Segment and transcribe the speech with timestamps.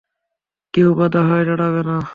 [0.73, 1.95] কেউ বাধা হয়ে দাঁড়াবে না।